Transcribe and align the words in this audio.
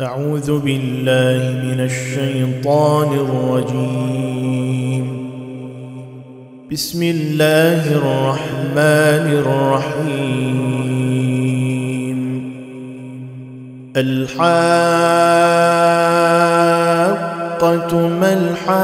أعوذ 0.00 0.60
بالله 0.60 1.60
من 1.60 1.80
الشيطان 1.80 3.08
الرجيم. 3.12 5.06
بسم 6.72 7.02
الله 7.02 7.92
الرحمن 7.92 9.26
الرحيم. 9.44 10.60
الحاقة 13.96 14.48
ما 18.08 18.32
الحاقة 18.32 18.80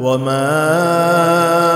وما 0.00 1.75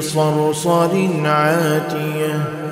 صرصر 0.00 1.08
عاتية 1.24 2.66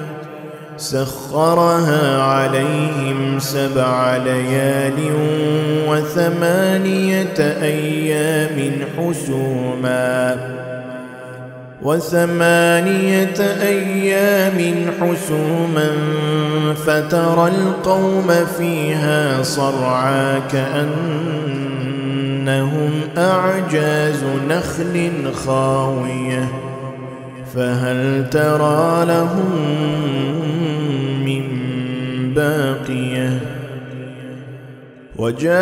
سخرها 0.76 2.22
عليهم 2.22 3.38
سبع 3.38 4.16
ليال 4.16 4.98
وثمانية 5.88 7.38
أيام 7.62 8.70
حسوما 8.98 10.36
وثمانية 11.82 13.40
أيام 13.62 14.90
حسوما 15.00 15.90
فترى 16.86 17.48
القوم 17.48 18.28
فيها 18.58 19.42
صرعا 19.42 20.38
كأنهم 20.52 21.80
أعجاز 23.18 24.24
نخل 24.48 25.32
خاوية 25.34 26.73
فهل 27.54 28.30
ترى 28.30 29.04
لهم 29.04 29.50
من 31.24 31.44
باقية؟ 32.34 33.40
وجاء 35.16 35.54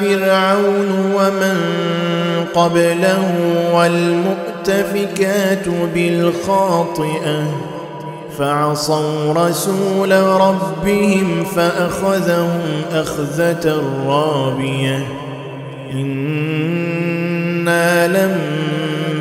فرعون 0.00 0.90
ومن 1.14 1.58
قبله 2.54 3.34
والمؤتفكات 3.74 5.68
بالخاطئة 5.94 7.44
فعصوا 8.38 9.32
رسول 9.32 10.12
ربهم 10.20 11.44
فأخذهم 11.44 12.60
أخذة 12.92 13.82
رابية. 14.06 15.06
إنا 15.92 16.68
لما 18.08 18.93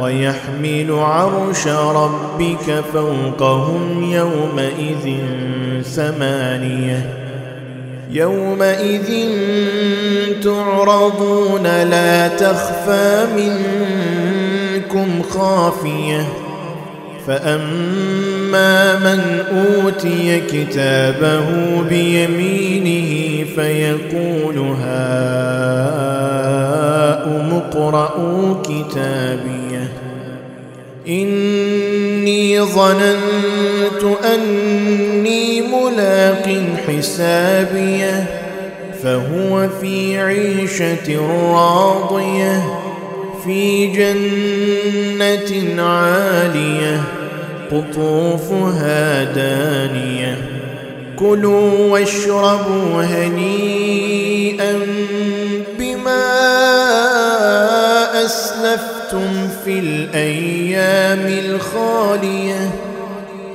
ويحمل 0.00 0.90
عرش 0.90 1.66
ربك 1.68 2.84
فوقهم 2.92 4.04
يومئذ 4.12 5.16
ثمانيه 5.82 7.22
يومئذ 8.10 9.28
تعرضون 10.42 11.62
لا 11.62 12.28
تخفى 12.28 13.26
منكم 13.36 15.22
خافيه 15.22 16.41
فاما 17.26 18.98
من 18.98 19.20
اوتي 19.50 20.40
كتابه 20.40 21.46
بيمينه 21.88 23.44
فيقول 23.54 24.58
هاؤم 24.58 26.02
اقرءوا 27.52 28.54
كتابيه 28.62 29.92
اني 31.08 32.60
ظننت 32.60 34.02
اني 34.34 35.62
ملاق 35.62 36.64
حسابيه 36.88 38.26
فهو 39.02 39.68
في 39.80 40.20
عيشه 40.20 41.20
راضيه 41.52 42.81
في 43.44 43.86
جنة 43.86 45.82
عالية 45.82 47.02
قطوفها 47.70 49.24
دانية. 49.24 50.38
كلوا 51.16 51.90
واشربوا 51.90 53.02
هنيئا 53.02 54.86
بما 55.78 56.24
أسلفتم 58.24 59.48
في 59.64 59.78
الأيام 59.78 61.26
الخالية. 61.44 62.70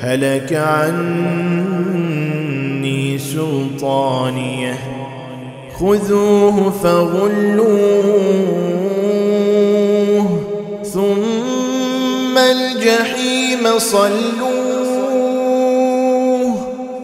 هلك 0.00 0.52
عني 0.52 1.48
سلطانية. 3.18 4.78
خذوه 5.80 6.72
فغلوه 6.82 8.28
ثم 10.84 12.38
الجحيم 12.38 13.78
صلوه 13.78 14.58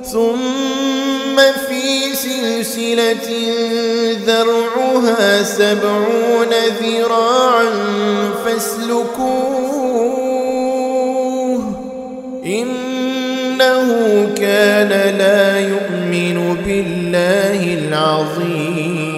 ثم 0.04 1.36
في 1.68 2.14
سلسلة 2.14 3.28
ذرعها 4.26 5.42
سبعون 5.42 6.52
ذراعا 6.82 7.70
فاسلكوه. 8.44 10.23
إنه 12.46 13.88
كان 14.36 14.88
لا 15.18 15.60
يؤمن 15.60 16.56
بالله 16.66 17.74
العظيم 17.88 19.14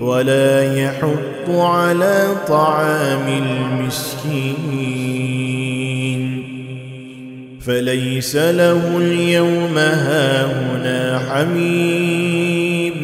ولا 0.00 0.74
يحض 0.82 1.50
على 1.50 2.28
طعام 2.48 3.28
المسكين. 3.28 4.58
فليس 7.66 8.36
له 8.36 8.98
اليوم 8.98 9.78
هاهنا 9.78 11.20
حميم 11.30 12.98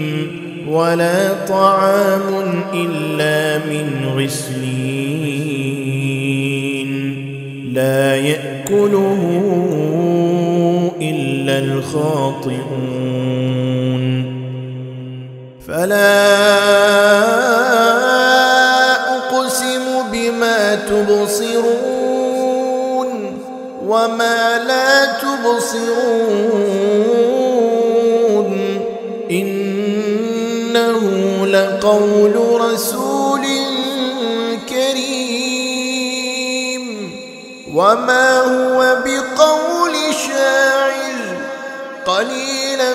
ولا 0.68 1.32
طعام 1.48 2.62
إلا 2.74 3.58
من 3.58 3.86
غسلين. 4.16 5.23
لا 7.74 8.16
يأكله 8.16 9.22
إلا 11.00 11.58
الخاطئون. 11.58 12.64
فلا 15.66 16.24
أقسم 19.16 19.84
بما 20.12 20.74
تبصرون 20.74 21.88
وما 23.86 24.58
لا 24.68 25.04
تبصرون. 25.04 26.14
إنه 29.30 31.00
لقول 31.46 32.34
رسول 32.60 33.13
وما 37.74 38.40
هو 38.40 38.96
بقول 39.04 39.94
شاعر 40.28 41.14
قليلا 42.06 42.94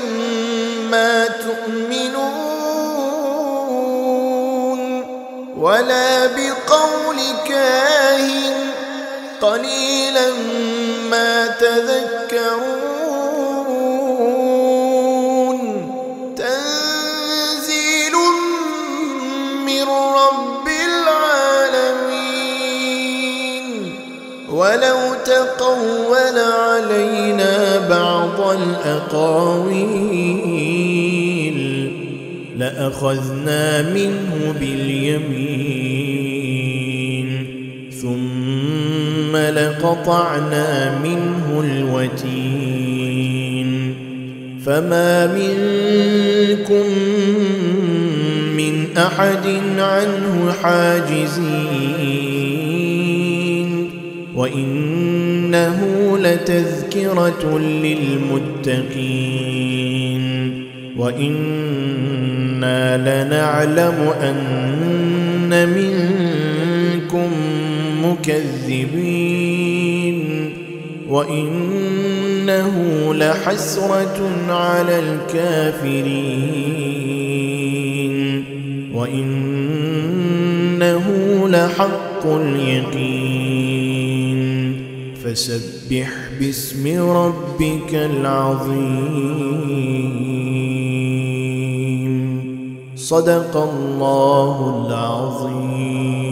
ما 0.92 1.28
تؤمنون 1.28 2.40
ولا 5.58 6.28
بقول 6.28 7.18
كاهن 7.48 8.72
قليلا 9.42 10.32
ما 11.10 11.48
تذكرون 11.48 12.89
تقول 25.70 26.38
علينا 26.38 27.88
بعض 27.90 28.58
الأقاويل 28.58 30.00
لأخذنا 32.58 33.82
منه 33.82 34.56
باليمين 34.60 35.90
ثم 38.02 39.38
لقطعنا 39.38 41.00
منه 41.04 41.64
الوتين. 41.64 42.90
فما 44.66 45.28
منكم 45.28 46.86
من 48.58 48.98
أحد 48.98 49.48
عنه 49.78 50.52
حاجزين. 50.64 52.49
وإنه 54.40 55.80
لتذكرة 56.18 57.60
للمتقين 57.60 59.04
وإنا 60.98 62.98
لنعلم 62.98 64.14
أن 64.22 65.70
منكم 65.70 67.30
مكذبين 68.06 69.40
وإنه 71.10 72.74
لحسرة 73.14 74.30
على 74.50 75.00
الكافرين 75.00 76.10
وإنه 78.94 81.06
لحق 81.50 82.26
اليقين 82.26 83.79
فسبح 85.30 86.10
باسم 86.40 87.02
ربك 87.12 87.94
العظيم. 87.94 88.80
صدق 92.96 93.58
الله 93.58 94.88
العظيم. 94.88 96.29